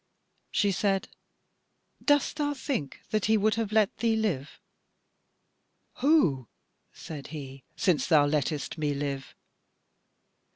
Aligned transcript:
She 0.49 0.71
said: 0.71 1.09
"Dost 2.03 2.37
thou 2.37 2.55
think 2.55 3.01
that 3.11 3.25
he 3.25 3.37
would 3.37 3.53
have 3.53 3.71
let 3.71 3.95
thee 3.97 4.15
live?" 4.15 4.59
"Who," 5.97 6.47
said 6.91 7.27
he, 7.27 7.65
"since 7.75 8.07
thou 8.07 8.25
lettest 8.25 8.79
me 8.79 8.95
live?" 8.95 9.35